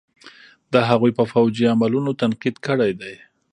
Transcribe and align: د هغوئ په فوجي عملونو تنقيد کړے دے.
د 0.73 0.75
هغوئ 0.89 1.11
په 1.19 1.23
فوجي 1.31 1.65
عملونو 1.73 2.11
تنقيد 2.21 2.55
کړے 2.67 2.89
دے. 3.01 3.13